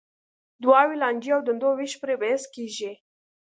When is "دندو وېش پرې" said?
1.47-2.15